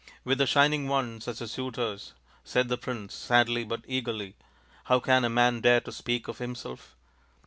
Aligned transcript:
"With 0.25 0.39
the 0.39 0.47
Shining 0.47 0.87
Ones 0.87 1.27
as 1.27 1.41
your 1.41 1.45
suitors," 1.47 2.15
said 2.43 2.69
the 2.69 2.77
prince 2.79 3.13
sadly 3.13 3.63
but 3.63 3.85
eagerly," 3.87 4.35
how 4.85 4.99
can 4.99 5.23
a 5.23 5.29
man 5.29 5.61
dare 5.61 5.81
to 5.81 5.91
speak 5.91 6.27
of 6.27 6.39
himself 6.39 6.95